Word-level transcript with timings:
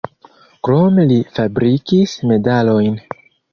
Krome 0.67 1.05
li 1.11 1.17
fabrikis 1.37 2.17
medalojn. 2.33 3.01